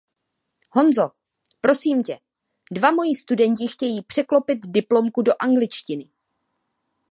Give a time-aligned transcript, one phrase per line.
[0.71, 1.11] Honzo,
[1.61, 2.19] prosím tě,
[2.71, 6.09] dva moji studenti chtějí překlopit diplomku do angličtiny.